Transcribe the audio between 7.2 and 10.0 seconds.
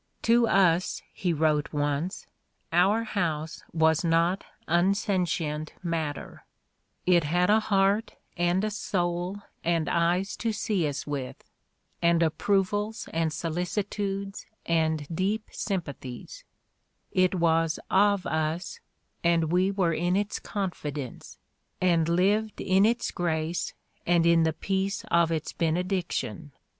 had a heart and a soul and